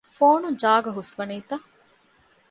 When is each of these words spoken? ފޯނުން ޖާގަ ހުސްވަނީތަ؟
ފޯނުން 0.17 0.57
ޖާގަ 0.61 0.89
ހުސްވަނީތަ؟ 0.97 1.55